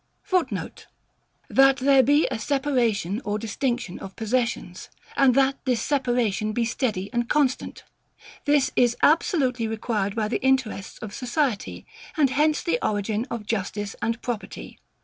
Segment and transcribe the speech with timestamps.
[0.23, 0.87] [Footnote:
[1.47, 7.11] That there be a separation or distinction of possessions, and that this separation be steady
[7.13, 7.83] and constant;
[8.45, 11.85] this is absolutely required by the interests of society,
[12.17, 14.79] and hence the origin of justice and property.